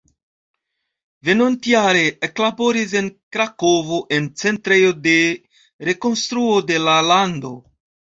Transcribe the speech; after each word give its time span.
Venontjare 1.27 1.99
eklaboris 2.27 2.95
en 3.01 3.09
Krakovo 3.37 3.99
en 4.17 4.29
Centrejo 4.45 4.95
de 5.09 5.13
Rekonstruo 5.91 6.57
de 6.73 6.81
la 6.87 6.97
Lando. 7.11 7.53